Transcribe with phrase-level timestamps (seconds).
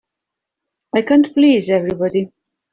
[0.95, 2.33] I can't please everybody.